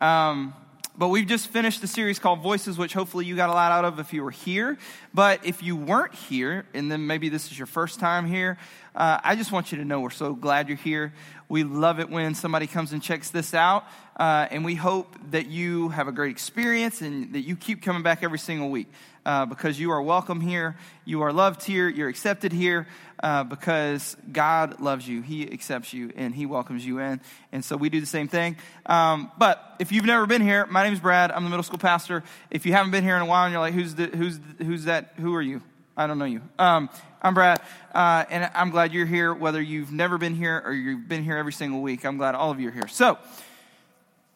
[0.00, 0.54] Um,
[0.98, 3.84] but we've just finished the series called Voices, which hopefully you got a lot out
[3.84, 4.78] of if you were here.
[5.14, 8.58] But if you weren't here, and then maybe this is your first time here,
[8.96, 11.12] uh, I just want you to know we're so glad you're here.
[11.48, 13.84] We love it when somebody comes and checks this out.
[14.16, 18.02] Uh, and we hope that you have a great experience and that you keep coming
[18.02, 18.88] back every single week
[19.24, 22.88] uh, because you are welcome here, you are loved here, you're accepted here
[23.22, 25.22] uh, because God loves you.
[25.22, 27.20] He accepts you and He welcomes you in.
[27.52, 28.56] And so we do the same thing.
[28.86, 31.30] Um, but if you've never been here, my name is Brad.
[31.30, 32.24] I'm the middle school pastor.
[32.50, 34.84] If you haven't been here in a while and you're like, who's, the, who's, who's
[34.84, 35.12] that?
[35.18, 35.62] Who are you?
[35.98, 36.40] I don't know you.
[36.60, 37.60] Um, I'm Brad,
[37.92, 41.36] uh, and I'm glad you're here, whether you've never been here or you've been here
[41.36, 42.06] every single week.
[42.06, 42.86] I'm glad all of you are here.
[42.86, 43.18] So,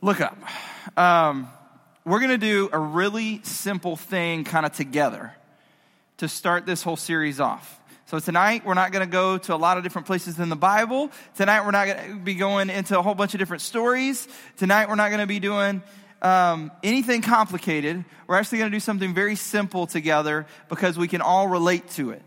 [0.00, 0.36] look up.
[0.98, 1.48] Um,
[2.04, 5.34] we're going to do a really simple thing kind of together
[6.16, 7.78] to start this whole series off.
[8.06, 10.56] So, tonight, we're not going to go to a lot of different places in the
[10.56, 11.12] Bible.
[11.36, 14.26] Tonight, we're not going to be going into a whole bunch of different stories.
[14.56, 15.80] Tonight, we're not going to be doing
[16.22, 18.04] um, anything complicated.
[18.26, 22.10] We're actually going to do something very simple together because we can all relate to
[22.10, 22.22] it.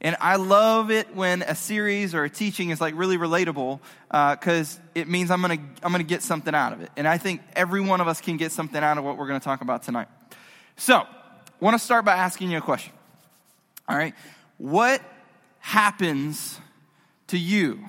[0.00, 4.78] And I love it when a series or a teaching is like really relatable because
[4.78, 6.90] uh, it means I'm going to I'm going to get something out of it.
[6.96, 9.40] And I think every one of us can get something out of what we're going
[9.40, 10.06] to talk about tonight.
[10.76, 11.04] So,
[11.58, 12.92] want to start by asking you a question.
[13.88, 14.14] All right.
[14.58, 15.02] What
[15.58, 16.60] happens
[17.28, 17.80] to you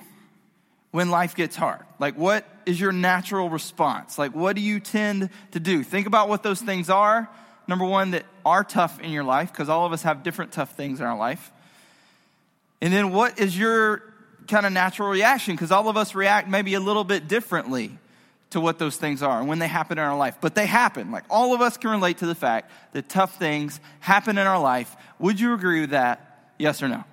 [0.90, 1.80] when life gets hard?
[1.98, 4.18] Like, what is your natural response?
[4.18, 5.82] Like, what do you tend to do?
[5.82, 7.28] Think about what those things are.
[7.68, 10.72] Number one, that are tough in your life, because all of us have different tough
[10.72, 11.52] things in our life.
[12.80, 14.02] And then what is your
[14.48, 15.54] kind of natural reaction?
[15.54, 17.96] Because all of us react maybe a little bit differently
[18.50, 20.36] to what those things are and when they happen in our life.
[20.40, 21.12] But they happen.
[21.12, 24.60] Like all of us can relate to the fact that tough things happen in our
[24.60, 24.96] life.
[25.18, 26.52] Would you agree with that?
[26.58, 27.04] Yes or no?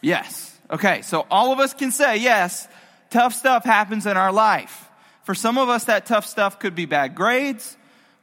[0.00, 0.24] Yes.
[0.24, 0.51] yes.
[0.70, 2.68] Okay, so all of us can say yes,
[3.10, 4.88] tough stuff happens in our life.
[5.24, 7.76] For some of us, that tough stuff could be bad grades.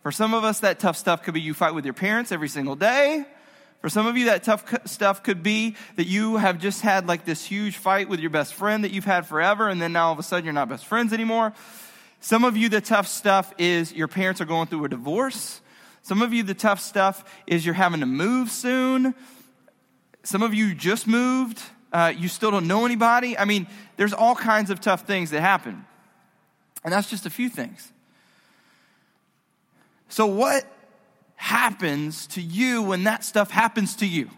[0.04, 2.50] For some of us, that tough stuff could be you fight with your parents every
[2.50, 3.26] single day.
[3.82, 7.24] For some of you, that tough stuff could be that you have just had like
[7.24, 10.14] this huge fight with your best friend that you've had forever, and then now all
[10.14, 11.54] of a sudden you're not best friends anymore.
[12.20, 15.62] Some of you, the tough stuff is your parents are going through a divorce.
[16.02, 19.16] Some of you, the tough stuff is you're having to move soon.
[20.24, 21.62] Some of you just moved.
[21.92, 23.38] Uh, you still don't know anybody.
[23.38, 23.68] I mean,
[23.98, 25.86] there's all kinds of tough things that happen.
[26.84, 27.92] And that's just a few things.
[30.08, 30.66] So, what
[31.40, 34.30] happens to you when that stuff happens to you.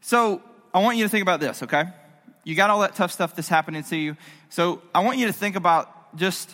[0.00, 0.42] So
[0.74, 1.84] I want you to think about this, okay?
[2.42, 4.16] You got all that tough stuff that's happening to you.
[4.50, 6.50] So I want you to think about just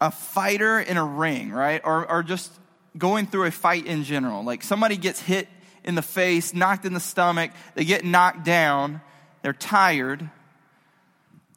[0.00, 1.80] a fighter in a ring, right?
[1.82, 2.52] Or, or just
[2.96, 4.44] going through a fight in general.
[4.44, 5.48] Like somebody gets hit
[5.88, 9.00] in the face, knocked in the stomach, they get knocked down,
[9.40, 10.28] they're tired.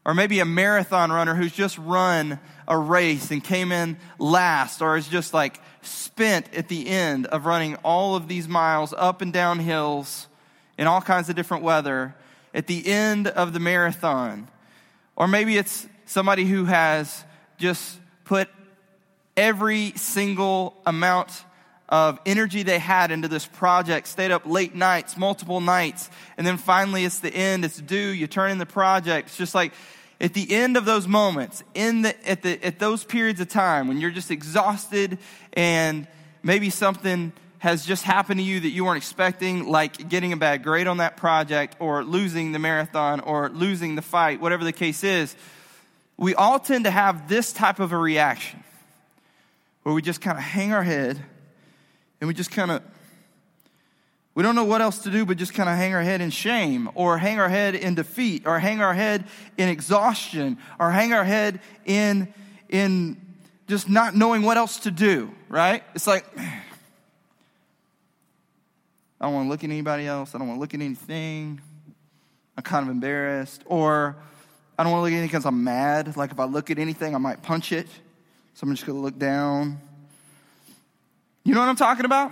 [0.05, 4.95] Or maybe a marathon runner who's just run a race and came in last, or
[4.95, 9.33] is just like spent at the end of running all of these miles up and
[9.33, 10.27] down hills
[10.77, 12.15] in all kinds of different weather
[12.53, 14.47] at the end of the marathon.
[15.17, 17.25] Or maybe it's somebody who has
[17.57, 18.47] just put
[19.35, 21.43] every single amount
[21.91, 26.57] of energy they had into this project, stayed up late nights, multiple nights, and then
[26.57, 29.27] finally it's the end, it's due, you turn in the project.
[29.27, 29.73] It's just like
[30.21, 33.89] at the end of those moments, in the, at, the, at those periods of time
[33.89, 35.17] when you're just exhausted
[35.51, 36.07] and
[36.41, 40.63] maybe something has just happened to you that you weren't expecting, like getting a bad
[40.63, 45.03] grade on that project or losing the marathon or losing the fight, whatever the case
[45.03, 45.35] is,
[46.17, 48.63] we all tend to have this type of a reaction
[49.83, 51.19] where we just kind of hang our head
[52.21, 52.81] and we just kind of
[54.33, 56.29] we don't know what else to do but just kind of hang our head in
[56.29, 59.25] shame or hang our head in defeat or hang our head
[59.57, 62.33] in exhaustion or hang our head in
[62.69, 63.17] in
[63.67, 65.83] just not knowing what else to do, right?
[65.95, 66.25] It's like
[69.21, 70.33] I don't want to look at anybody else.
[70.33, 71.61] I don't want to look at anything.
[72.57, 73.61] I'm kind of embarrassed.
[73.67, 74.15] Or
[74.79, 76.17] I don't want to look at anything because I'm mad.
[76.17, 77.87] Like if I look at anything, I might punch it.
[78.55, 79.79] So I'm just going to look down.
[81.43, 82.31] You know what I'm talking about?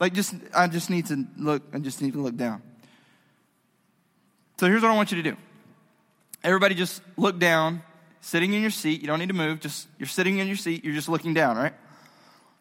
[0.00, 2.62] Like just I just need to look I just need to look down.
[4.58, 5.36] So here's what I want you to do.
[6.42, 7.82] Everybody just look down,
[8.20, 9.00] sitting in your seat.
[9.00, 9.60] You don't need to move.
[9.60, 11.74] Just you're sitting in your seat, you're just looking down, right?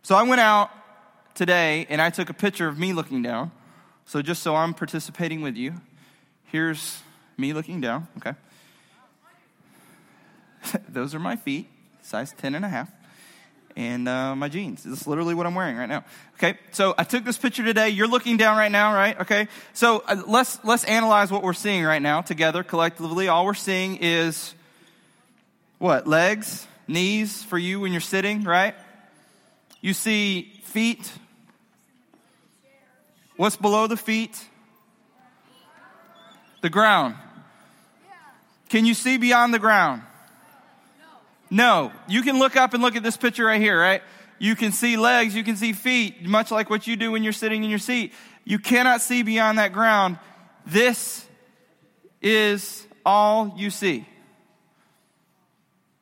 [0.02, 0.72] So I went out
[1.34, 3.52] today and I took a picture of me looking down.
[4.06, 5.74] So just so I'm participating with you,
[6.46, 7.02] here's
[7.38, 8.34] me looking down, okay?
[10.90, 11.68] Those are my feet,
[12.04, 12.92] size 10 and a half
[13.75, 14.83] and uh, my jeans.
[14.83, 16.04] This is literally what I'm wearing right now.
[16.36, 17.89] Okay, so I took this picture today.
[17.89, 19.19] You're looking down right now, right?
[19.22, 23.27] Okay, so uh, let's let's analyze what we're seeing right now together collectively.
[23.27, 24.54] All we're seeing is
[25.77, 26.07] what?
[26.07, 28.75] Legs, knees for you when you're sitting, right?
[29.81, 31.12] You see feet.
[33.38, 34.42] What's below the feet?
[36.62, 37.16] The ground.
[38.69, 40.01] Can you see beyond the ground?
[41.50, 41.92] No.
[42.07, 44.01] You can look up and look at this picture right here, right?
[44.39, 47.33] You can see legs, you can see feet, much like what you do when you're
[47.33, 48.13] sitting in your seat.
[48.44, 50.19] You cannot see beyond that ground.
[50.65, 51.25] This
[52.21, 54.06] is all you see.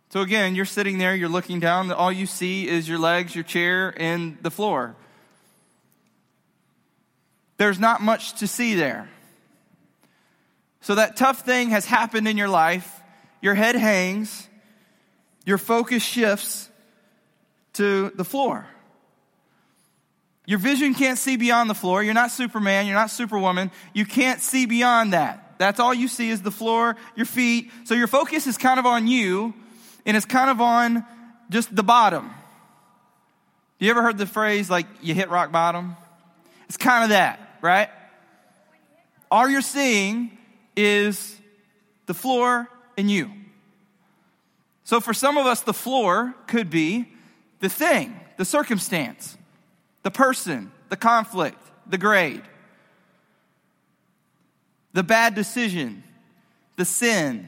[0.09, 3.43] So again, you're sitting there, you're looking down, all you see is your legs, your
[3.43, 4.95] chair, and the floor.
[7.57, 9.09] There's not much to see there.
[10.81, 13.01] So that tough thing has happened in your life.
[13.41, 14.47] Your head hangs,
[15.45, 16.69] your focus shifts
[17.73, 18.65] to the floor.
[20.45, 22.03] Your vision can't see beyond the floor.
[22.03, 22.85] You're not Superman.
[22.85, 23.71] You're not Superwoman.
[23.93, 25.55] You can't see beyond that.
[25.57, 27.71] That's all you see is the floor, your feet.
[27.85, 29.53] So your focus is kind of on you
[30.05, 31.05] and it's kind of on
[31.49, 32.31] just the bottom.
[33.79, 35.95] You ever heard the phrase like you hit rock bottom?
[36.67, 37.89] It's kind of that, right?
[39.31, 40.37] All you're seeing
[40.75, 41.35] is
[42.05, 42.67] the floor
[42.97, 43.31] and you.
[44.83, 47.07] So for some of us, the floor could be
[47.59, 49.37] the thing, the circumstance,
[50.03, 51.57] the person, the conflict,
[51.87, 52.43] the grade,
[54.91, 56.03] the bad decision,
[56.75, 57.47] the sin.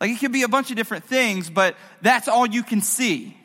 [0.00, 3.36] Like it could be a bunch of different things, but that's all you can see.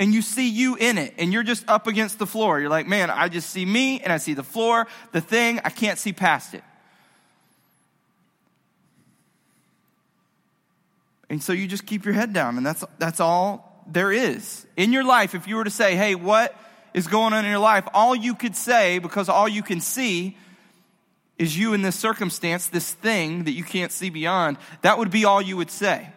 [0.00, 2.58] And you see you in it, and you're just up against the floor.
[2.58, 5.70] You're like, man, I just see me, and I see the floor, the thing, I
[5.70, 6.64] can't see past it.
[11.34, 14.64] And so you just keep your head down, and that's, that's all there is.
[14.76, 16.56] In your life, if you were to say, hey, what
[16.94, 20.36] is going on in your life, all you could say, because all you can see
[21.36, 25.24] is you in this circumstance, this thing that you can't see beyond, that would be
[25.24, 26.08] all you would say.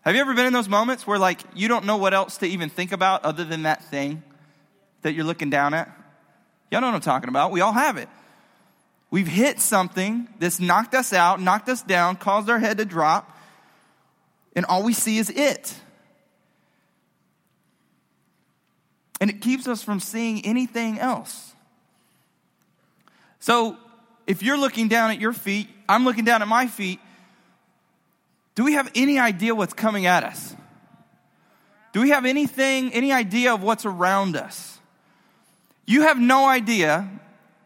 [0.00, 2.46] Have you ever been in those moments where, like, you don't know what else to
[2.46, 4.24] even think about other than that thing
[5.02, 5.88] that you're looking down at?
[6.72, 7.52] Y'all know what I'm talking about.
[7.52, 8.08] We all have it.
[9.08, 13.28] We've hit something that's knocked us out, knocked us down, caused our head to drop,
[14.54, 15.74] and all we see is it.
[19.20, 21.54] And it keeps us from seeing anything else.
[23.38, 23.76] So,
[24.26, 27.00] if you're looking down at your feet, I'm looking down at my feet,
[28.54, 30.54] do we have any idea what's coming at us?
[31.92, 34.78] Do we have anything, any idea of what's around us?
[35.86, 37.08] You have no idea,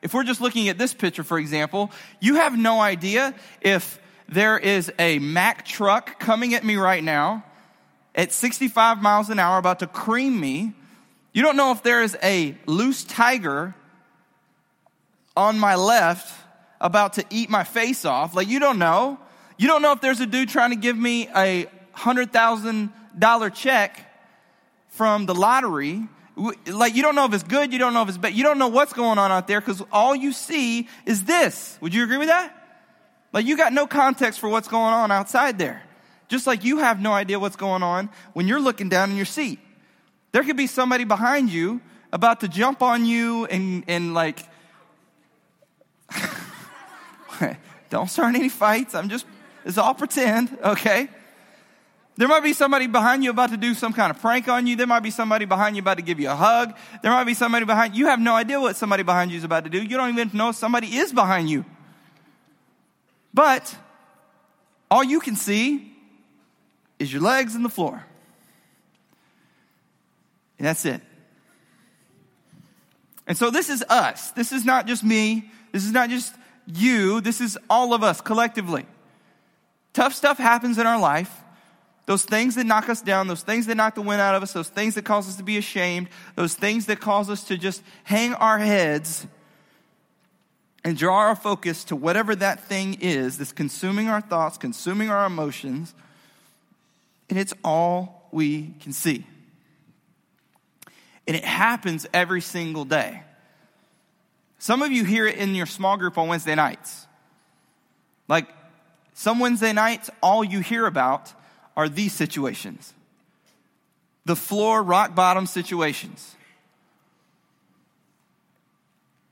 [0.03, 1.91] if we're just looking at this picture, for example,
[2.21, 7.45] you have no idea if there is a Mack truck coming at me right now
[8.15, 10.73] at 65 miles an hour about to cream me.
[11.33, 13.75] You don't know if there is a loose tiger
[15.37, 16.33] on my left
[16.81, 18.35] about to eat my face off.
[18.35, 19.19] Like, you don't know.
[19.59, 24.13] You don't know if there's a dude trying to give me a $100,000 check
[24.89, 26.09] from the lottery.
[26.67, 28.35] Like, you don't know if it's good, you don't know if it's bad.
[28.35, 31.79] You don't know what's going on out there because all you see is this.
[31.81, 32.56] Would you agree with that?
[33.33, 35.83] Like you got no context for what's going on outside there.
[36.29, 39.27] Just like you have no idea what's going on when you're looking down in your
[39.27, 39.61] seat.
[40.33, 41.81] There could be somebody behind you
[42.13, 44.41] about to jump on you and, and like,
[47.91, 48.95] don't start any fights.
[48.95, 49.27] I'm just,
[49.65, 51.09] it's all pretend, okay?
[52.17, 54.75] There might be somebody behind you about to do some kind of prank on you.
[54.75, 56.75] There might be somebody behind you about to give you a hug.
[57.03, 58.05] There might be somebody behind you.
[58.05, 58.07] you.
[58.07, 59.83] have no idea what somebody behind you is about to do.
[59.83, 61.67] You don't even know somebody is behind you.
[63.37, 63.77] But
[64.91, 65.95] all you can see
[66.99, 68.03] is your legs and the floor.
[70.59, 71.03] And that's it.
[73.27, 74.31] And so this is us.
[74.31, 75.51] This is not just me.
[75.71, 76.35] This is not just
[76.67, 77.21] you.
[77.21, 78.87] This is all of us collectively.
[79.93, 81.43] Tough stuff happens in our life.
[82.07, 84.55] Those things that knock us down, those things that knock the wind out of us,
[84.55, 87.83] those things that cause us to be ashamed, those things that cause us to just
[88.05, 89.27] hang our heads
[90.87, 95.27] and draw our focus to whatever that thing is that's consuming our thoughts, consuming our
[95.27, 95.93] emotions,
[97.29, 99.27] and it's all we can see.
[101.27, 103.25] And it happens every single day.
[104.61, 107.09] Some of you hear it in your small group on Wednesday nights.
[108.29, 108.47] Like,
[109.13, 111.33] some Wednesday nights, all you hear about
[111.77, 112.95] are these situations
[114.25, 116.37] the floor, rock bottom situations.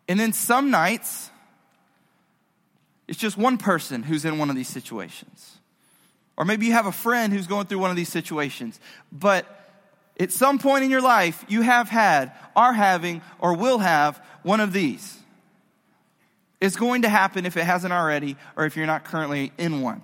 [0.08, 1.30] And then some nights,
[3.06, 5.58] it's just one person who's in one of these situations.
[6.37, 8.80] Or maybe you have a friend who's going through one of these situations.
[9.12, 9.46] But
[10.18, 14.61] at some point in your life, you have had, are having, or will have one
[14.61, 15.18] of these.
[16.61, 20.02] It's going to happen if it hasn't already, or if you're not currently in one.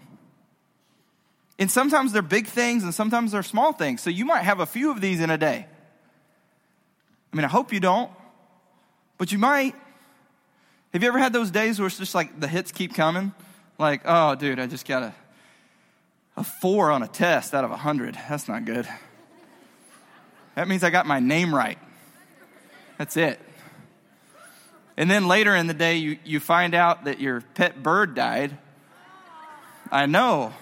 [1.59, 4.01] And sometimes they're big things and sometimes they're small things.
[4.01, 5.67] So you might have a few of these in a day.
[7.33, 8.11] I mean, I hope you don't,
[9.19, 9.75] but you might.
[10.93, 13.33] Have you ever had those days where it's just like the hits keep coming?
[13.79, 15.15] Like, oh, dude, I just got a,
[16.37, 18.15] a four on a test out of a hundred.
[18.29, 18.89] That's not good.
[20.57, 21.79] That means I got my name right.
[22.99, 23.41] That's it.
[24.97, 28.59] And then later in the day, you, you find out that your pet bird died.
[29.93, 30.53] I know.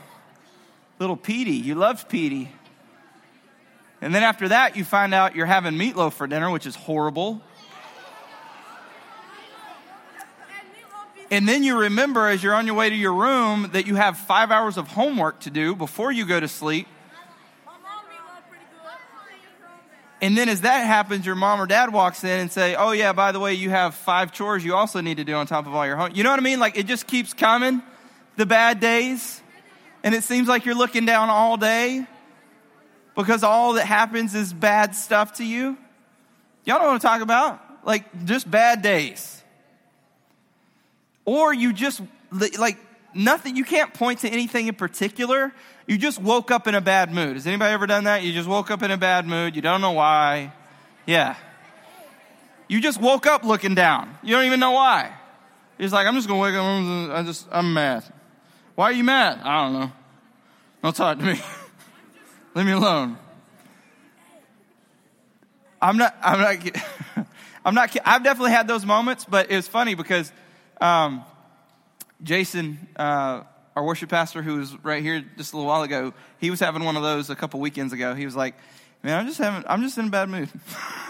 [0.99, 1.53] Little Petey.
[1.53, 2.53] You loved Petey.
[4.03, 7.43] And then after that, you find out you're having meatloaf for dinner, which is horrible.
[11.31, 14.17] And then you remember as you're on your way to your room that you have
[14.17, 16.87] five hours of homework to do before you go to sleep.
[20.21, 23.13] And then as that happens, your mom or dad walks in and say, "Oh yeah,
[23.13, 25.75] by the way, you have five chores you also need to do on top of
[25.75, 26.59] all your home." You know what I mean?
[26.59, 27.83] Like it just keeps coming,
[28.37, 29.41] the bad days,
[30.03, 32.05] and it seems like you're looking down all day
[33.15, 35.79] because all that happens is bad stuff to you.
[36.65, 37.61] Y'all know what I'm talking about?
[37.85, 39.38] Like just bad days.
[41.29, 42.79] Or you just like
[43.13, 45.53] nothing you can't point to anything in particular
[45.89, 47.37] you just woke up in a bad mood.
[47.37, 48.23] Has anybody ever done that?
[48.23, 49.57] You just woke up in a bad mood.
[49.57, 50.53] You don't know why.
[51.07, 51.35] Yeah.
[52.69, 54.15] You just woke up looking down.
[54.23, 55.15] You don't even know why.
[55.79, 56.63] He's like, I'm just to wake up.
[56.63, 58.05] I'm just, I'm mad.
[58.75, 59.41] Why are you mad?
[59.43, 59.93] I don't know.
[60.83, 61.41] Don't talk to me.
[62.55, 63.17] Leave me alone.
[65.81, 67.27] I'm not, I'm not,
[67.65, 70.31] I'm not, I've definitely had those moments, but it's funny because,
[70.81, 71.25] um,
[72.23, 73.43] Jason, uh,
[73.77, 76.85] our worship pastor who was right here just a little while ago, he was having
[76.85, 78.15] one of those a couple weekends ago.
[78.15, 78.55] He was like,
[79.03, 80.49] "Man, I'm just having, I'm just in a bad mood."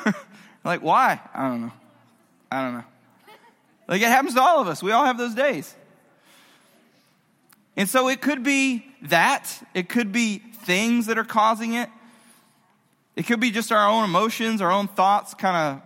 [0.64, 1.20] like, why?
[1.34, 1.72] I don't know.
[2.50, 2.84] I don't know.
[3.88, 4.82] Like it happens to all of us.
[4.82, 5.75] We all have those days.
[7.76, 9.50] And so it could be that.
[9.72, 11.88] It could be things that are causing it.
[13.16, 15.82] It could be just our own emotions, our own thoughts kind of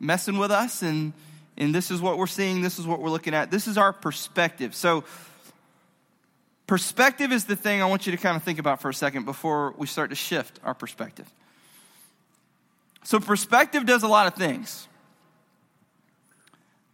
[0.00, 0.82] messing with us.
[0.82, 1.12] And,
[1.56, 2.60] and this is what we're seeing.
[2.60, 3.50] This is what we're looking at.
[3.50, 4.74] This is our perspective.
[4.74, 5.04] So
[6.66, 9.24] Perspective is the thing I want you to kind of think about for a second
[9.24, 11.30] before we start to shift our perspective.
[13.04, 14.88] So, perspective does a lot of things.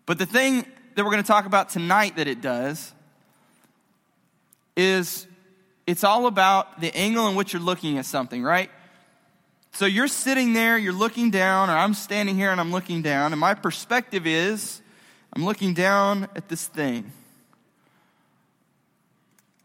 [0.05, 2.93] But the thing that we're going to talk about tonight that it does
[4.77, 5.27] is
[5.87, 8.69] it's all about the angle in which you're looking at something, right?
[9.73, 13.33] So you're sitting there, you're looking down, or I'm standing here and I'm looking down,
[13.33, 14.83] and my perspective is
[15.33, 17.11] I'm looking down at this thing.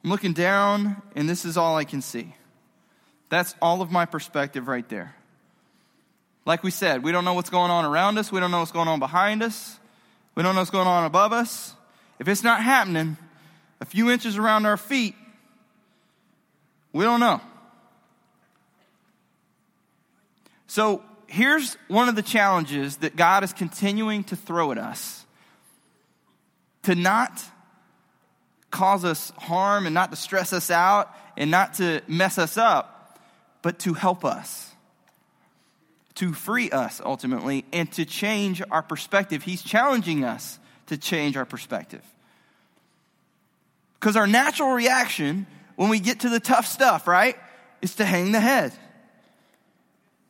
[0.04, 2.34] I'm looking down, and this is all I can see.
[3.28, 5.14] That's all of my perspective right there.
[6.46, 8.72] Like we said, we don't know what's going on around us, we don't know what's
[8.72, 9.78] going on behind us,
[10.36, 11.76] we don't know what's going on above us.
[12.20, 13.18] If it's not happening
[13.82, 15.16] a few inches around our feet,
[16.94, 17.42] we don't know.
[20.68, 25.26] So here's one of the challenges that God is continuing to throw at us
[26.84, 27.44] to not
[28.72, 33.20] cause us harm and not to stress us out and not to mess us up,
[33.62, 34.72] but to help us,
[36.16, 39.44] to free us ultimately, and to change our perspective.
[39.44, 42.04] He's challenging us to change our perspective.
[44.00, 47.36] Because our natural reaction when we get to the tough stuff, right,
[47.82, 48.74] is to hang the head,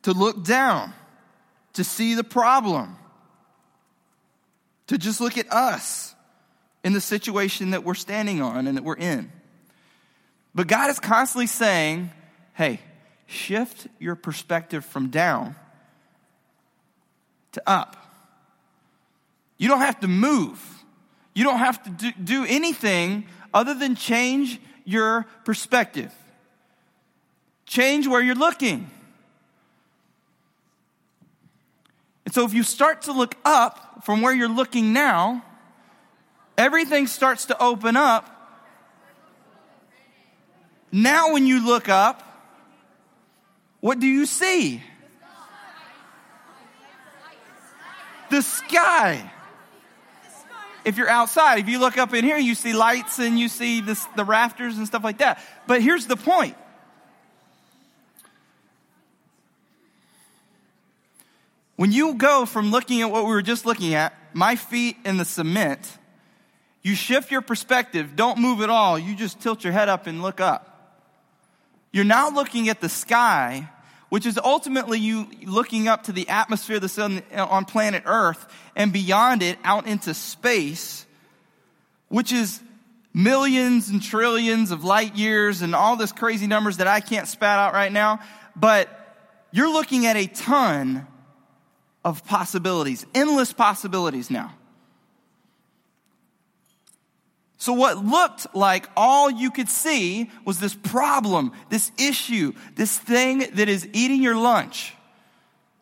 [0.08, 0.94] to look down,
[1.74, 2.96] to see the problem,
[4.86, 6.14] to just look at us
[6.82, 9.30] in the situation that we're standing on and that we're in.
[10.54, 12.10] But God is constantly saying,
[12.54, 12.80] hey,
[13.26, 15.54] shift your perspective from down
[17.52, 17.94] to up.
[19.58, 20.58] You don't have to move.
[21.34, 26.14] You don't have to do, do anything other than change your perspective.
[27.66, 28.90] Change where you're looking.
[32.28, 35.42] And so if you start to look up from where you're looking now,
[36.58, 38.28] everything starts to open up.
[40.92, 42.22] Now, when you look up,
[43.80, 44.82] what do you see?
[48.28, 49.32] The sky.
[50.84, 53.80] If you're outside, if you look up in here, you see lights and you see
[53.80, 55.42] this, the rafters and stuff like that.
[55.66, 56.58] But here's the point
[61.78, 65.16] when you go from looking at what we were just looking at, my feet in
[65.16, 65.96] the cement,
[66.82, 68.98] you shift your perspective, don't move at all.
[68.98, 70.98] You just tilt your head up and look up.
[71.92, 73.70] You're now looking at the sky,
[74.08, 78.02] which is ultimately you looking up to the atmosphere of the sun uh, on planet
[78.06, 81.06] Earth and beyond it out into space,
[82.08, 82.60] which is
[83.14, 87.60] millions and trillions of light years and all this crazy numbers that I can't spat
[87.60, 88.18] out right now,
[88.56, 88.88] but
[89.52, 91.06] you're looking at a ton
[92.08, 94.54] of possibilities, endless possibilities now.
[97.58, 103.40] So, what looked like all you could see was this problem, this issue, this thing
[103.54, 104.94] that is eating your lunch,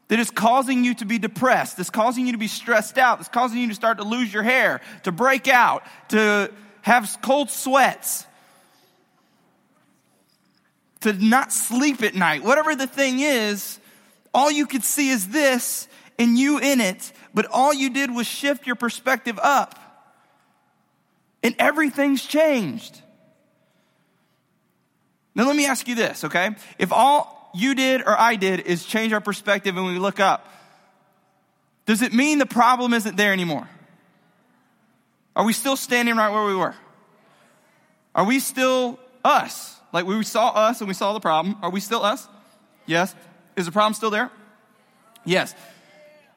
[0.09, 3.28] that is causing you to be depressed, that's causing you to be stressed out, that's
[3.28, 6.50] causing you to start to lose your hair, to break out, to
[6.83, 8.26] have cold sweats,
[11.02, 12.42] to not sleep at night.
[12.42, 13.78] Whatever the thing is,
[14.35, 15.87] all you could see is this
[16.18, 19.78] and you in it, but all you did was shift your perspective up
[21.42, 23.00] and everything's changed.
[25.35, 26.50] Now, let me ask you this, okay?
[26.78, 30.50] If all you did or I did is change our perspective and we look up,
[31.85, 33.68] does it mean the problem isn't there anymore?
[35.37, 36.75] Are we still standing right where we were?
[38.14, 39.78] Are we still us?
[39.92, 41.56] Like we saw us and we saw the problem.
[41.62, 42.26] Are we still us?
[42.87, 43.14] Yes.
[43.56, 44.30] Is the problem still there?
[45.25, 45.54] Yes.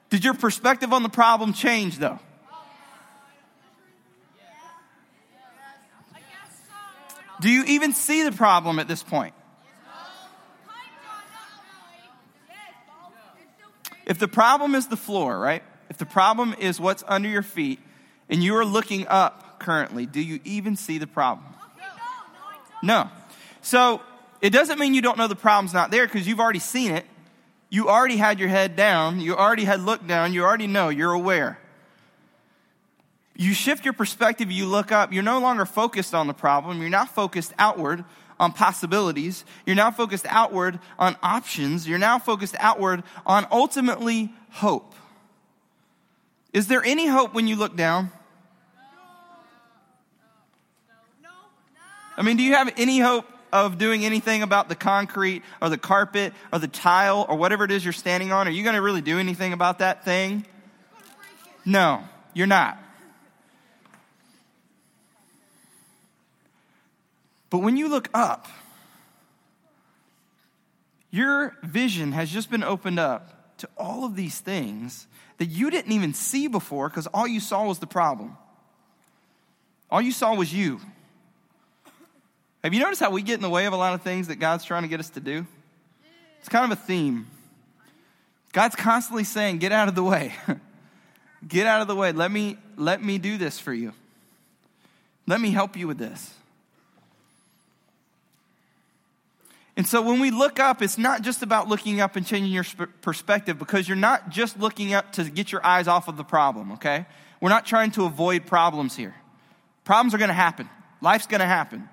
[0.09, 2.19] Did your perspective on the problem change though?
[7.41, 9.33] Do you even see the problem at this point?
[14.05, 15.63] If the problem is the floor, right?
[15.89, 17.79] If the problem is what's under your feet
[18.27, 21.45] and you are looking up currently, do you even see the problem?
[22.81, 23.09] No.
[23.61, 24.01] So
[24.41, 27.05] it doesn't mean you don't know the problem's not there because you've already seen it.
[27.69, 29.19] You already had your head down.
[29.19, 30.33] You already had looked down.
[30.33, 30.89] You already know.
[30.89, 31.59] You're aware
[33.39, 36.89] you shift your perspective, you look up, you're no longer focused on the problem, you're
[36.89, 38.03] now focused outward
[38.37, 44.93] on possibilities, you're now focused outward on options, you're now focused outward on ultimately hope.
[46.51, 48.11] Is there any hope when you look down?
[52.17, 55.77] I mean, do you have any hope of doing anything about the concrete or the
[55.77, 58.47] carpet or the tile or whatever it is you're standing on?
[58.47, 60.45] Are you going to really do anything about that thing?
[61.65, 62.77] No, you're not.
[67.49, 68.47] But when you look up,
[71.11, 75.91] your vision has just been opened up to all of these things that you didn't
[75.91, 78.37] even see before because all you saw was the problem.
[79.89, 80.79] All you saw was you.
[82.63, 84.35] Have you noticed how we get in the way of a lot of things that
[84.35, 85.45] God's trying to get us to do?
[86.39, 87.27] It's kind of a theme.
[88.51, 90.33] God's constantly saying, Get out of the way.
[91.47, 92.11] get out of the way.
[92.11, 93.93] Let me, let me do this for you.
[95.27, 96.33] Let me help you with this.
[99.77, 102.65] And so when we look up, it's not just about looking up and changing your
[102.99, 106.73] perspective because you're not just looking up to get your eyes off of the problem,
[106.73, 107.05] okay?
[107.39, 109.15] We're not trying to avoid problems here.
[109.85, 110.69] Problems are going to happen.
[110.99, 111.87] Life's going to happen.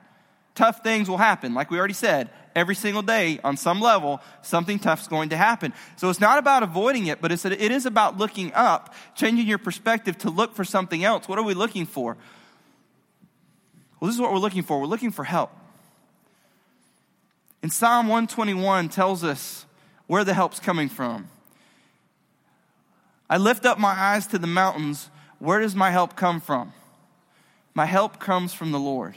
[0.57, 1.55] Tough things will happen.
[1.55, 5.73] Like we already said, every single day, on some level, something tough's going to happen.
[5.97, 9.59] So it's not about avoiding it, but it's, it is about looking up, changing your
[9.59, 11.29] perspective to look for something else.
[11.29, 12.17] What are we looking for?
[14.01, 14.81] Well, this is what we're looking for.
[14.81, 15.53] We're looking for help.
[17.63, 19.67] And Psalm 121 tells us
[20.07, 21.29] where the help's coming from.
[23.29, 25.11] I lift up my eyes to the mountains.
[25.39, 26.73] Where does my help come from?
[27.75, 29.17] My help comes from the Lord,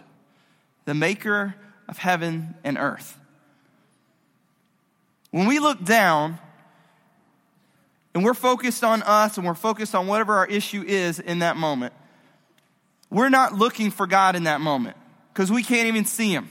[0.89, 1.53] the maker
[1.87, 3.19] of heaven and earth.
[5.29, 6.39] When we look down
[8.15, 11.57] and we're focused on us and we're focused on whatever our issue is in that
[11.57, 11.93] moment,
[13.11, 14.97] we're not looking for God in that moment
[15.31, 16.49] because we can't even see Him.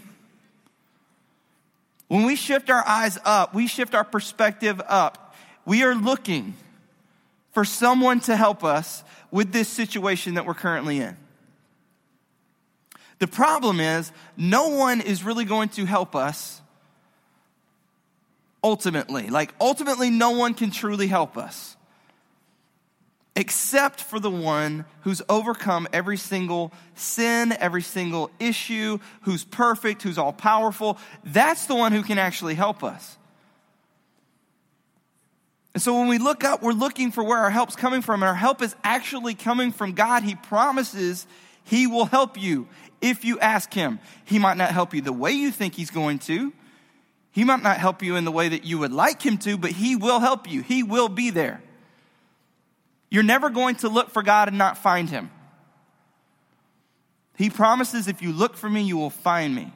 [2.07, 5.35] When we shift our eyes up, we shift our perspective up.
[5.65, 6.55] We are looking
[7.51, 11.17] for someone to help us with this situation that we're currently in.
[13.19, 16.61] The problem is, no one is really going to help us
[18.63, 19.29] ultimately.
[19.29, 21.77] Like, ultimately, no one can truly help us
[23.39, 30.19] except for the one who's overcome every single sin, every single issue, who's perfect, who's
[30.19, 30.99] all powerful.
[31.23, 33.17] That's the one who can actually help us.
[35.73, 38.29] And so when we look up, we're looking for where our help's coming from, and
[38.29, 40.25] our help is actually coming from God.
[40.25, 41.25] He promises
[41.69, 42.67] He will help you
[43.01, 44.01] if you ask Him.
[44.25, 46.53] He might not help you the way you think He's going to.
[47.31, 49.71] He might not help you in the way that you would like Him to, but
[49.71, 50.63] He will help you.
[50.63, 51.63] He will be there.
[53.11, 55.31] You're never going to look for God and not find him.
[57.37, 59.73] He promises, if you look for me, you will find me.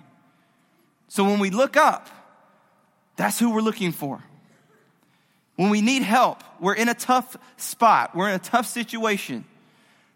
[1.09, 2.09] So when we look up,
[3.17, 4.23] that's who we're looking for.
[5.57, 9.45] When we need help, we're in a tough spot, we're in a tough situation.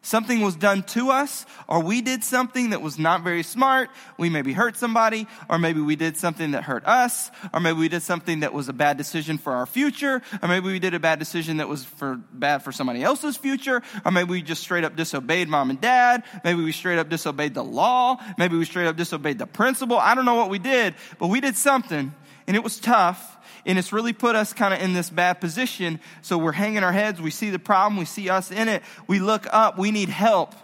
[0.06, 3.90] Something was done to us, or we did something that was not very smart.
[4.16, 7.88] We maybe hurt somebody, or maybe we did something that hurt us, or maybe we
[7.88, 11.00] did something that was a bad decision for our future, or maybe we did a
[11.00, 14.84] bad decision that was for bad for somebody else's future, or maybe we just straight
[14.84, 16.22] up disobeyed mom and dad.
[16.44, 18.18] Maybe we straight up disobeyed the law.
[18.38, 19.98] Maybe we straight up disobeyed the principal.
[19.98, 22.14] I don't know what we did, but we did something,
[22.46, 23.35] and it was tough
[23.66, 26.00] and it's really put us kind of in this bad position.
[26.22, 27.20] So we're hanging our heads.
[27.20, 27.98] We see the problem.
[27.98, 28.82] We see us in it.
[29.06, 29.76] We look up.
[29.76, 30.54] We need help.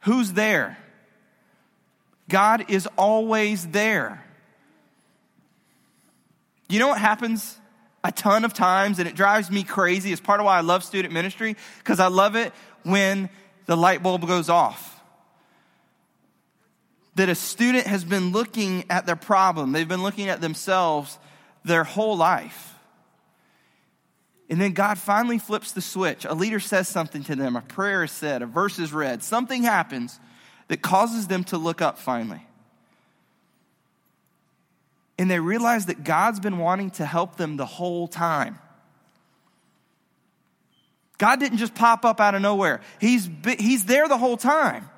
[0.00, 0.78] Who's there?
[2.28, 4.24] God is always there.
[6.68, 7.58] You know what happens
[8.04, 10.12] a ton of times, and it drives me crazy?
[10.12, 12.52] It's part of why I love student ministry, because I love it
[12.84, 13.28] when
[13.66, 14.97] the light bulb goes off
[17.18, 21.18] that a student has been looking at their problem, they've been looking at themselves
[21.64, 22.76] their whole life.
[24.48, 26.24] And then God finally flips the switch.
[26.24, 29.64] A leader says something to them, a prayer is said, a verse is read, something
[29.64, 30.20] happens
[30.68, 32.46] that causes them to look up finally.
[35.18, 38.60] And they realize that God's been wanting to help them the whole time.
[41.18, 42.80] God didn't just pop up out of nowhere.
[43.00, 43.28] He's,
[43.58, 44.88] he's there the whole time.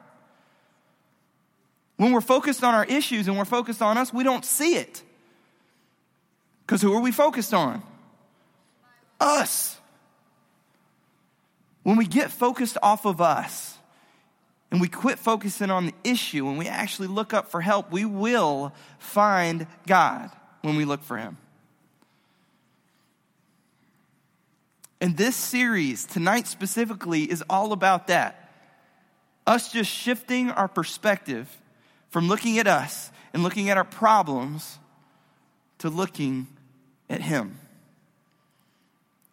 [2.00, 5.02] When we're focused on our issues and we're focused on us, we don't see it.
[6.62, 7.82] Because who are we focused on?
[9.20, 9.78] Us.
[11.82, 13.76] When we get focused off of us
[14.70, 18.06] and we quit focusing on the issue and we actually look up for help, we
[18.06, 20.30] will find God
[20.62, 21.36] when we look for Him.
[25.02, 28.50] And this series, tonight specifically, is all about that.
[29.46, 31.58] Us just shifting our perspective
[32.10, 34.78] from looking at us and looking at our problems
[35.78, 36.46] to looking
[37.08, 37.58] at Him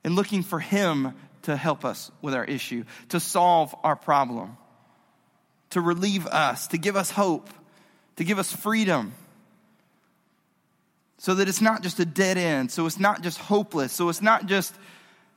[0.04, 1.13] and looking for Him
[1.44, 4.58] to help us with our issue, to solve our problem,
[5.72, 7.50] to relieve us, to give us hope,
[8.18, 9.13] to give us freedom.
[11.20, 14.22] So that it's not just a dead end, so it's not just hopeless, so it's
[14.22, 14.76] not just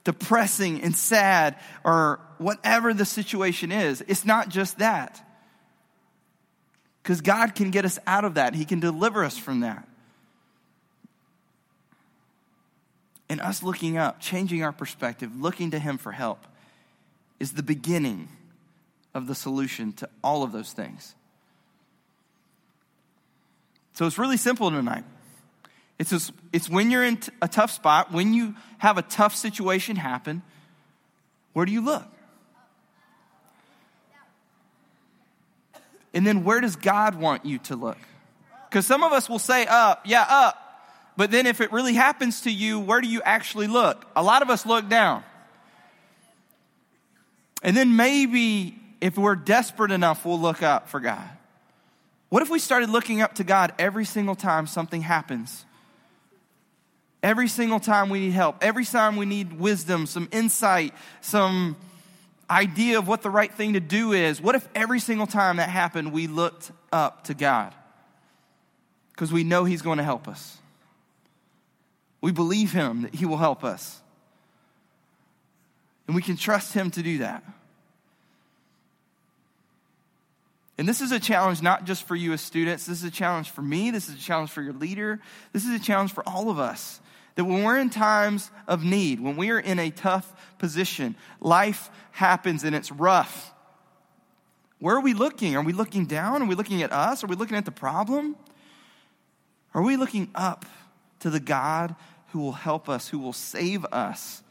[0.04, 4.02] depressing and sad or whatever the situation is.
[4.06, 5.24] It's not just that.
[7.02, 9.86] Because God can get us out of that, He can deliver us from that.
[13.28, 16.46] And us looking up, changing our perspective, looking to Him for help,
[17.38, 18.28] is the beginning
[19.14, 21.14] of the solution to all of those things.
[23.94, 25.04] So it's really simple tonight.
[25.98, 29.96] It's, just, it's when you're in a tough spot, when you have a tough situation
[29.96, 30.42] happen,
[31.52, 32.06] where do you look?
[36.12, 37.98] And then where does God want you to look?
[38.68, 40.56] Because some of us will say up, yeah, up.
[41.16, 44.06] But then if it really happens to you, where do you actually look?
[44.16, 45.22] A lot of us look down.
[47.62, 51.28] And then maybe if we're desperate enough, we'll look up for God.
[52.28, 55.64] What if we started looking up to God every single time something happens?
[57.22, 61.76] Every single time we need help, every time we need wisdom, some insight, some
[62.50, 64.40] idea of what the right thing to do is.
[64.40, 67.74] What if every single time that happened, we looked up to God?
[69.12, 70.58] Because we know He's going to help us.
[72.20, 74.00] We believe Him that He will help us.
[76.06, 77.44] And we can trust Him to do that.
[80.76, 83.50] And this is a challenge not just for you as students, this is a challenge
[83.50, 85.20] for me, this is a challenge for your leader,
[85.52, 87.00] this is a challenge for all of us.
[87.40, 91.90] That when we're in times of need, when we are in a tough position, life
[92.10, 93.54] happens and it's rough.
[94.78, 95.56] Where are we looking?
[95.56, 96.42] Are we looking down?
[96.42, 97.24] Are we looking at us?
[97.24, 98.36] Are we looking at the problem?
[99.72, 100.66] Are we looking up
[101.20, 101.96] to the God
[102.32, 104.42] who will help us, who will save us,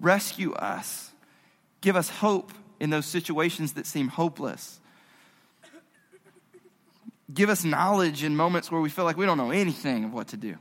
[0.00, 1.12] rescue us,
[1.82, 4.80] give us hope in those situations that seem hopeless?
[7.34, 10.28] Give us knowledge in moments where we feel like we don't know anything of what
[10.28, 10.56] to do.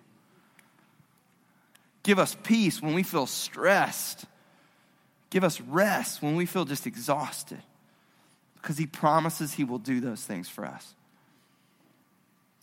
[2.12, 4.26] Give us peace when we feel stressed.
[5.30, 7.64] Give us rest when we feel just exhausted.
[8.56, 10.94] Because He promises He will do those things for us.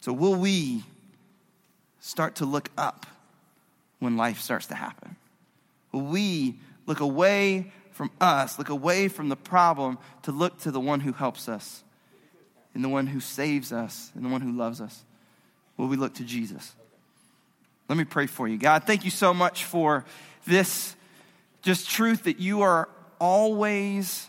[0.02, 0.82] So, will we
[1.98, 3.06] start to look up
[4.00, 5.16] when life starts to happen?
[5.92, 10.78] Will we look away from us, look away from the problem to look to the
[10.78, 11.82] one who helps us,
[12.74, 15.04] and the one who saves us, and the one who loves us?
[15.78, 16.74] Will we look to Jesus?
[17.88, 18.58] Let me pray for you.
[18.58, 20.04] God, thank you so much for
[20.46, 20.94] this
[21.62, 24.28] just truth that you are always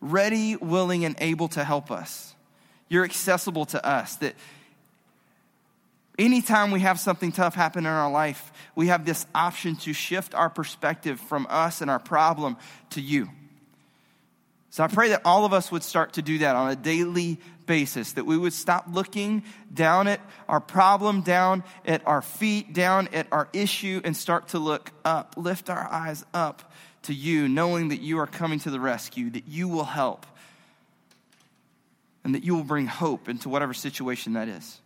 [0.00, 2.34] ready, willing, and able to help us.
[2.88, 4.16] You're accessible to us.
[4.16, 4.34] That
[6.20, 10.34] Anytime we have something tough happen in our life, we have this option to shift
[10.34, 12.58] our perspective from us and our problem
[12.90, 13.30] to you.
[14.70, 17.40] So I pray that all of us would start to do that on a daily
[17.66, 23.08] basis, that we would stop looking down at our problem, down at our feet, down
[23.12, 27.88] at our issue, and start to look up, lift our eyes up to you, knowing
[27.88, 30.24] that you are coming to the rescue, that you will help,
[32.22, 34.80] and that you will bring hope into whatever situation that is.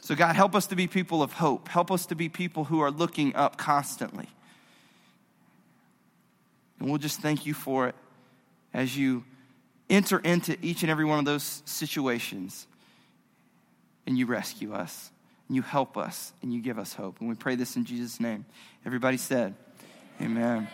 [0.00, 1.68] So, God, help us to be people of hope.
[1.68, 4.28] Help us to be people who are looking up constantly.
[6.80, 7.94] And we'll just thank you for it
[8.72, 9.24] as you
[9.90, 12.66] enter into each and every one of those situations
[14.06, 15.10] and you rescue us
[15.48, 17.20] and you help us and you give us hope.
[17.20, 18.44] And we pray this in Jesus' name.
[18.84, 19.54] Everybody said,
[20.20, 20.68] Amen.